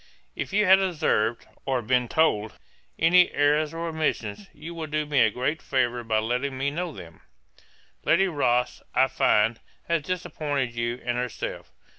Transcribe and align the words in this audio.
'If 0.35 0.51
you 0.51 0.65
have 0.65 0.79
observed, 0.81 1.45
or 1.63 1.83
been 1.83 2.07
told, 2.07 2.57
any 2.97 3.31
errours 3.33 3.71
or 3.71 3.87
omissions, 3.87 4.47
you 4.51 4.73
will 4.73 4.87
do 4.87 5.05
me 5.05 5.19
a 5.19 5.29
great 5.29 5.61
favour 5.61 6.03
by 6.03 6.17
letting 6.17 6.57
me 6.57 6.71
know 6.71 6.91
them. 6.91 7.21
'Lady 8.03 8.27
Rothes, 8.27 8.81
I 8.95 9.07
find, 9.07 9.59
has 9.87 10.01
disappointed 10.01 10.71
you 10.73 10.99
and 11.05 11.17
herself. 11.19 11.71